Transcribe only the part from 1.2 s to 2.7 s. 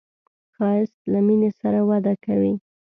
مینې سره وده کوي